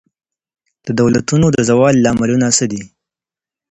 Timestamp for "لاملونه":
2.05-2.47